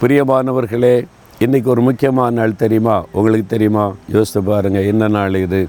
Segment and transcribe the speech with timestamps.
[0.00, 1.06] பிரியமானவர்களே
[1.40, 3.04] இன்றைக்கி ஒரு முக்கியமான நாள் தெரியுமா?
[3.12, 3.92] உங்களுக்கு தெரியுமா?
[4.12, 5.68] யோசித்து பாருங்கள் என்ன நாள் இது?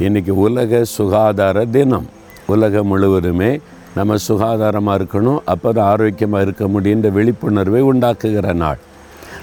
[0.00, 2.06] இன்றைக்கி உலக சுகாதார தினம்.
[2.46, 3.60] உலகம் முழுவதுமே
[3.94, 8.78] நம்ம சுகாதாரமாக இருக்கணும் அப்போ தான் ஆரோக்கியமாக இருக்க முடியுன்ற விழிப்புணர்வை உண்டாக்குகிற நாள்.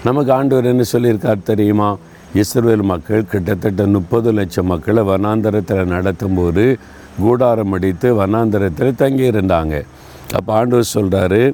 [0.04, 1.96] நமக்கு ஆண்டவர் என்ன சொல்லியிருக்கார் தெரியுமா?
[2.34, 6.76] இஸ்ரேல் மக்கள் கிட்டத்தட்ட முப்பது லட்சம் மக்களை வனாந்தரத்தில் நடத்தும்போது
[7.20, 9.84] கூடாரம் அடித்து வனாந்தரத்தில் தங்கியிருந்தாங்க.
[10.32, 11.52] அப்போ ஆண்டவர் சொல்கிறாரு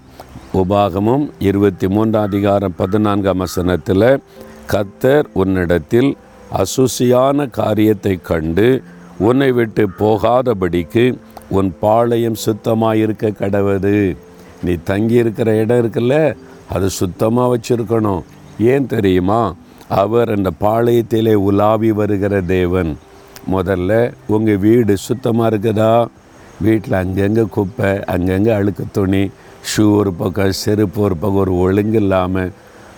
[0.58, 4.04] உபாகமும் இருபத்தி மூன்றாம் அதிகாரம் பதினான்காம் வசனத்தில்
[4.72, 6.10] கத்தர் உன்னிடத்தில்
[6.60, 8.66] அசுசியான காரியத்தை கண்டு
[9.18, 11.04] உன்னை விட்டு போகாதபடிக்கு
[11.48, 14.16] உன் பாளையம் சுத்தமாக இருக்க கடவுது.
[14.62, 16.16] நீ தங்கி இருக்கிற இடம் இருக்குல்ல
[16.68, 18.22] அது சுத்தமாக வச்சுருக்கணும்.
[18.58, 19.42] ஏன் தெரியுமா?
[19.88, 22.96] அவர் அந்த பாளையத்திலே உலாவி வருகிற தேவன்.
[23.52, 25.94] முதல்ல உங்கள் வீடு சுத்தமாக இருக்குதா?
[26.60, 29.30] வீட்டில் அங்கங்கே குப்பை அங்கங்கே அழுக்கு துணி
[29.70, 32.50] ஷூ ஒரு பக்கம் செருப்பு ஒரு பக்கம் ஒரு ஒழுங்கு இல்லாமல்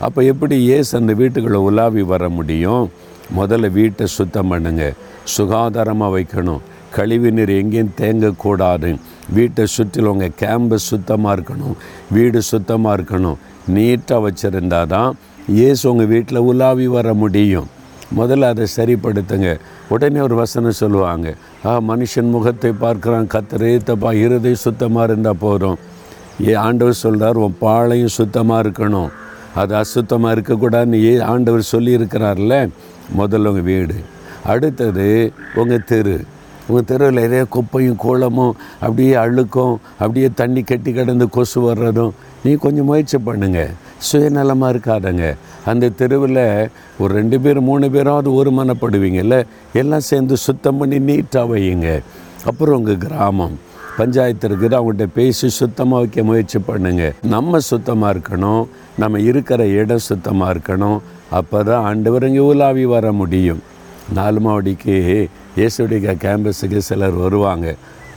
[0.07, 2.91] அப்போ எப்படி ஏசு அந்த வீட்டுக்குள்ளே உலாவி வர முடியும்?
[3.39, 4.85] முதல்ல வீட்டை சுத்தம் பண்ணுங்க.
[5.37, 6.61] சுகாதாரமாக வைக்கணும்.
[6.97, 8.91] கழிவு நீர் எங்கேயும் தேங்கக்கூடாது.
[9.37, 11.77] வீட்டை சுற்றிலும் உங்கள் கேம்பஸ் சுத்தமாக இருக்கணும்.
[12.17, 13.39] வீடு சுத்தமாக இருக்கணும்.
[13.77, 15.17] நீட்டாக வச்சுருந்தா தான்
[15.49, 17.69] ஏசு உங்கள் வீட்டில் உலாவி வர முடியும்.
[18.19, 19.51] முதல்ல அதை சரிப்படுத்துங்க.
[19.89, 21.29] உடனே ஒரு வசனம் சொல்லுவாங்க.
[21.65, 23.29] ஆ மனுஷன் முகத்தை பார்க்குறான்.
[23.35, 25.79] கத்தரே இருதை சுத்தமாக இருந்தால் போதும்.
[26.45, 29.11] ஏ ஆண்டவர் சொல்கிறார் உன் பாழையும் சுத்தமாக இருக்கணும்.
[29.61, 32.55] அது அசுத்தமாக இருக்கக்கூடாதுன்னு ஏ ஆண்டவர் சொல்லியிருக்கிறார்ல
[33.19, 33.99] முதல்ல உங்கள் வீடு
[34.53, 35.07] அடுத்தது
[35.61, 36.17] உங்கள் தெரு.
[36.69, 42.13] உங்கள் தெருவில் நிறைய குப்பையும் கோலமும் அப்படியே அழுக்கும் அப்படியே தண்ணி கட்டி கிடந்து கொசு வர்றதும்.
[42.45, 43.75] நீ கொஞ்சம் முயற்சி பண்ணுங்கள்
[44.09, 45.27] சுயநலமாக இருக்காதங்க.
[45.71, 49.39] அந்த தெருவில் ஒரு ரெண்டு பேர் மூணு பேராவது ஒரு மனப்படுவீங்கல்ல
[49.73, 52.03] எல்லாம் சேர்ந்து சுத்தம் பண்ணி நீட்டாக வையுங்க.
[52.45, 53.57] அப்புறம் உங்கள் கிராமம்.
[53.99, 58.63] பஞ்சாயத்து இருக்குது அவங்கள்ட்ட பேசி சுத்தமாக வைக்க முயற்சி பண்ணுங்கள் நம்ம சுத்தமாக இருக்கணும்.
[59.03, 60.99] நம்ம இருக்கிற இடம் சுத்தமாக இருக்கணும்.
[61.39, 63.63] அப்போ தான் ஆண்டவர் இங்கே உலாவி வர முடியும்.
[64.19, 64.95] நாலு மாவடிக்கு
[65.59, 67.69] இயேசுடிக்கா கேம்பஸுக்கு சிலர் வருவாங்க.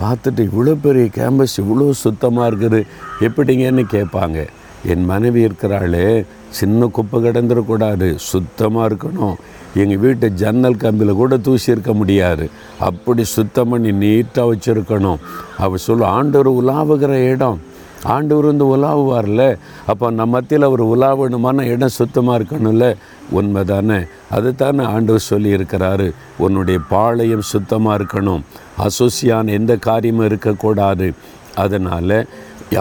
[0.01, 2.79] பார்த்துட்டு இவ்வளோ பெரிய கேம்பஸ் இவ்வளோ சுத்தமாக இருக்குது.
[3.27, 4.39] எப்படிங்கன்னு கேட்பாங்க.
[4.85, 9.35] என் மனைவி இருக்கிறாளே சின்ன குப்பை கிடந்துடக்கூடாது சுத்தமாக இருக்கணும்.
[9.73, 12.49] எங்கள் வீட்டு ஜன்னல் கம்பியில் கூட தூசி இருக்க முடியாது.
[12.79, 15.17] அப்படி சுத்தம் பண்ணி நீட்டாக வச்சுருக்கணும்.
[15.57, 17.59] அவர் சொல்ல ஆண்டவர் உலாவுகிற இடம்.
[18.03, 19.57] ஆண்டவர் வந்து உலாவுவார்ல.
[19.85, 22.95] அப்போ நம்ம மத்தியில் அவர் உலாவணுமான இடம் சுத்தமாக இருக்கணும்ல?
[23.29, 23.97] உண்மை தானே
[24.29, 26.11] அது தானே ஆண்டவர் சொல்லியிருக்கிறாரு.
[26.37, 28.41] உன்னுடைய பாளையம் சுத்தமாக இருக்கணும்.
[28.77, 31.13] அசோசியான் எந்த காரியமும் இருக்கக்கூடாது.
[31.55, 32.27] அதனால்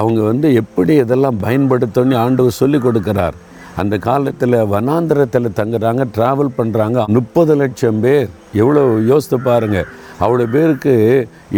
[0.00, 3.37] அவங்க வந்து எப்படி இதெல்லாம் பயன்படுத்தணும்னு ஆண்டவர் சொல்லி கொடுக்குறார்.
[3.82, 8.28] அந்த காலத்தில் வனாந்திரத்தில் தங்குறாங்க ட்ராவல் பண்ணுறாங்க முப்பது லட்சம் பேர்.
[8.62, 9.88] எவ்வளோ யோசித்து பாருங்கள்
[10.25, 10.94] அவ்வளோ பேருக்கு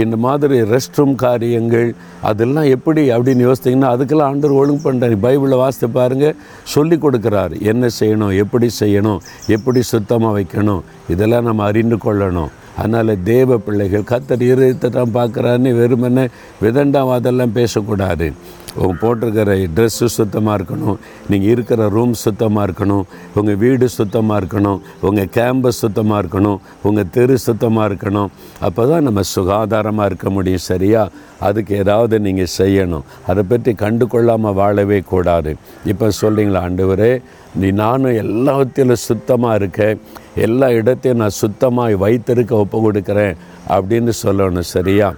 [0.02, 1.88] இந்த மாதிரி ரெஸ்ட் ரூம் காரியங்கள்
[2.30, 6.36] அதெல்லாம் எப்படி அப்படின்னு யோசித்தீங்கன்னா அதுக்கெல்லாம் ஆண்டர் ஒழுங்கு பண்ணுறாரு பைபிளை வாசித்து பாருங்கள்
[6.74, 7.54] சொல்லி கொடுக்குறாரு.
[7.72, 9.20] என்ன செய்யணும் எப்படி செய்யணும்
[9.56, 10.82] எப்படி சுத்தமாக வைக்கணும்
[11.14, 12.50] இதெல்லாம் நம்ம அறிந்து கொள்ளணும்.
[12.76, 16.24] அதனால் தேவ பிள்ளைகள் கத்தர் இருத்தை தான் பார்க்குறான்னு வெறுமனே
[16.62, 18.32] விதண்டாவாதெல்லாம் பேசக்கூடாது.
[18.78, 20.98] உங்க போட்டிருக்கிற ட்ரெஸ்ஸு சுத்தமாக இருக்கணும்.
[21.30, 23.04] நீங்கள் இருக்கிற ரூம் சுத்தமாக இருக்கணும்.
[23.38, 24.78] உங்கள் வீடு சுத்தமாக இருக்கணும்.
[25.08, 26.60] உங்கள் கேம்பஸ் சுத்தமாக இருக்கணும்.
[26.88, 28.30] உங்கள் தெரு சுத்தமாக இருக்கணும்.
[28.68, 31.02] அப்போ தான் நம்ம சுகாதாரமாக இருக்க முடியும் சரியா?
[31.48, 33.04] அதுக்கு ஏதாவது நீங்கள் செய்யணும்.
[33.30, 35.56] அதை பற்றி கண்டு கொள்ளாமல் வாழவே கூடாது.
[35.92, 37.12] இப்போ சொல்கிறீங்களா ஆண்டவரே
[37.60, 40.00] நீ நானும் எல்லாத்திலும் சுத்தமாக இருக்கேன்.
[40.46, 43.34] எல்லா இடத்தையும் நான் சுத்தமாக வைத்திருக்க ஒப்பு கொடுக்குறேன்
[43.76, 45.08] அப்படின்னு சொல்லணும் சரியா?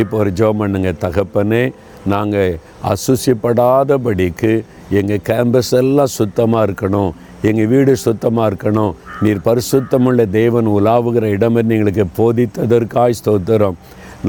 [0.00, 1.72] இப்போ ஒரு ஜோம் பண்ணுங்க தகப்பனே.
[2.12, 2.58] நாங்கள்
[2.92, 4.52] அசுசிப்படாதபடிக்கு
[4.90, 7.12] எங்கள் கேம்பஸ் எல்லாம் சுத்தமாக இருக்கணும்.
[7.48, 8.94] எங்கள் வீடு சுத்தமாக இருக்கணும்.
[9.22, 13.76] நீர் பரிசுத்தமுள்ள தேவன் உலாவுகிற இடமென்று எங்களுக்கு போதித்ததற்காய் ஸ்தோத்திரம்.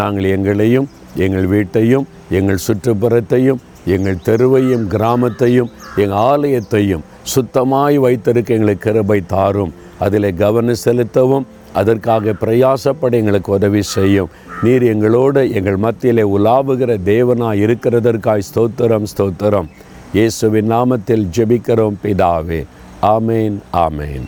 [0.02, 0.90] நாங்கள் எங்களையும்
[1.26, 3.62] எங்கள் வீட்டையும் எங்கள் சுற்றுப்புறத்தையும்
[3.96, 7.04] எங்கள் தெருவையும் கிராமத்தையும் எங்கள் ஆலயத்தையும்
[7.34, 9.74] சுத்தமாய் வைத்திருக்க எங்களுக்கு கிருபை தாரும்.
[10.00, 14.30] அதில் கவனம் செலுத்தவும் அதற்காக பிரயாசப்பட எங்களுக்கு உதவி செய்யும்.
[14.64, 19.70] நீர் எங்களோடு எங்கள் மத்தியிலே உலாவுகிற தேவனாக இருக்கிறதற்காய் ஸ்தோத்திரம் ஸ்தோத்திரம்.
[20.14, 22.66] இயேசுவின் நாமத்தில் ஜெபிக்கிறோம் பிதாவே.
[23.02, 24.28] ஆமேன் ஆமேன்.